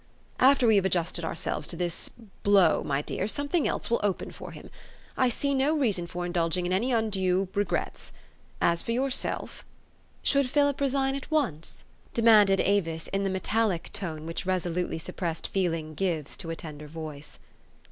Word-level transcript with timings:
After 0.39 0.65
we 0.65 0.77
have 0.77 0.85
adjusted 0.85 1.23
ourselves 1.23 1.67
to 1.67 1.75
this 1.75 2.09
blow, 2.41 2.83
my 2.83 3.03
dear, 3.03 3.27
something 3.27 3.67
else 3.67 3.87
will 3.91 3.99
open 4.01 4.31
for 4.31 4.49
him. 4.49 4.71
I 5.15 5.29
see 5.29 5.53
no 5.53 5.77
reason 5.77 6.07
for 6.07 6.25
indulging 6.25 6.65
in 6.65 6.73
any 6.73 6.91
undue 6.91 7.49
regrets. 7.53 8.11
As 8.73 8.81
for 8.81 8.93
yourself 8.93 9.63
''"Should 10.23 10.49
Philip 10.49 10.81
resign 10.81 11.13
at 11.13 11.29
once?" 11.29 11.85
demanded 12.15 12.59
Avis 12.61 13.09
in 13.09 13.23
the 13.23 13.29
metallic 13.29 13.93
tone 13.93 14.25
which 14.25 14.47
resolutely 14.47 14.97
suppressed 14.97 15.49
feeling 15.49 15.93
gives 15.93 16.35
to 16.37 16.49
a 16.49 16.55
tender 16.55 16.87
voice. 16.87 17.37